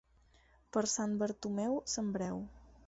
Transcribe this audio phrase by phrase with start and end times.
[0.77, 2.45] Per Sant Bartomeu, sembreu.